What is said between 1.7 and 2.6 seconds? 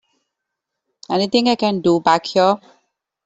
do back here?